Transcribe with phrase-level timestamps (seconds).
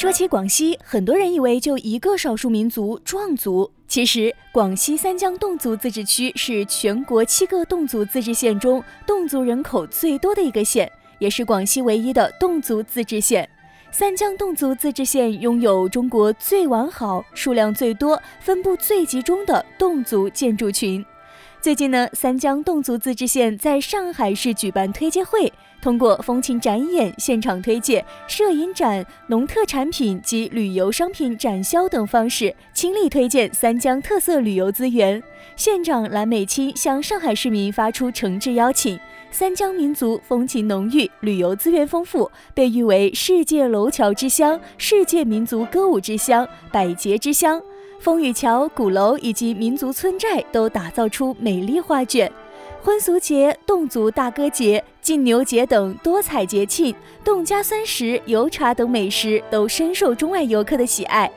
[0.00, 3.70] 说起广西，很多人以为就一个少数民族壮族。
[3.86, 13.46] 其实，广西三江侗族自治区是全国七个侗族自治县中侗族人口最多的一个县，也是广西唯一的侗族自治县。
[13.90, 21.04] 三江侗族自治县拥有中国最完好、数量最多、分布最集中的侗族建筑群。
[21.62, 35.22] 最近呢，三江侗族自治县在上海市举办推介会，通过风情展演、现场推介、摄影展、农特产品及旅游商品展销等方式，倾力推荐三江特色旅游资源。
[35.54, 38.98] 县长蓝美清向上海市民发出诚挚邀请。
[39.30, 47.60] 三江民族风情浓郁，旅游资源丰富，被誉为世界楼桥之乡、世界民族歌舞之乡、百节之乡。
[48.00, 52.32] 风雨桥、鼓楼以及民族村寨都打造出美丽画卷。
[52.82, 61.30] 婚俗节、侗族大歌节、禁牛节等多彩节庆，侗家酸食、油茶等美食都深受中外游客的喜爱。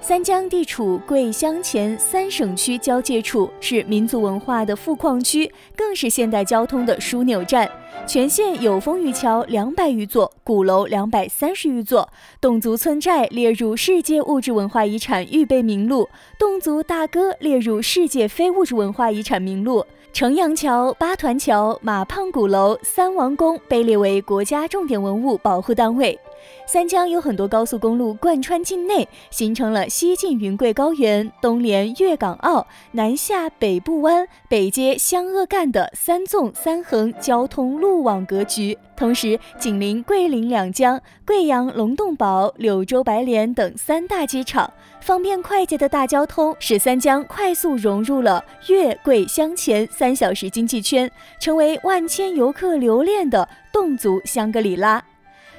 [0.00, 7.68] 三江地处桂湘黔三省区交界处，是民族文化的富矿区，更是现代交通的枢纽站。
[8.06, 12.08] 全县有风雨桥两百余座，鼓楼两百三十余座，
[12.40, 19.84] 侗族村寨列入世界物质文化遗产预备名录，侗族大歌列入世界非物质文化遗产名录。
[20.10, 26.18] 城阳桥、八团桥、马胖鼓楼、三王宫被列为国家重点文物保护单位。
[26.66, 38.76] 三江有很多高速公路贯穿境内，形成了西进云贵高原、东连粤港澳、南下北部湾、北接湘鄂赣的三纵三横交通路网格局。
[38.96, 51.08] 同时，紧邻桂林两江、贵阳龙洞堡、柳州白莲等三大机场，方便快捷的大交通，使三江快速融入了粤桂湘黔三小时经济圈，
[51.40, 55.02] 成为万千游客留恋的侗族香格里拉。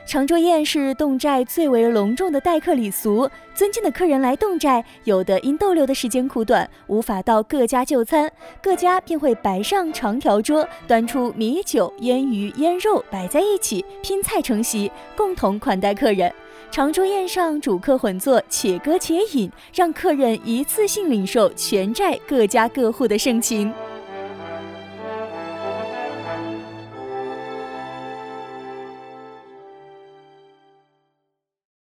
[0.10, 8.28] 长桌宴是侗寨最为隆重的待客礼俗，尊敬的客人来侗寨，有的因逗留的时间苦短，无法到各家就餐，
[8.60, 16.34] 各家便会摆上长条桌，端出米酒、腌鱼、腌肉摆在一起，拼菜成席，共同款待客人。
[16.72, 23.72] 长桌宴上，主客混坐，且歌且饮，让客人一次性领受全寨各家各户的盛情。